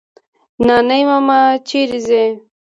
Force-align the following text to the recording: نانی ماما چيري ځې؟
نانی 0.65 1.01
ماما 1.09 1.39
چيري 1.67 1.99
ځې؟ 2.07 2.23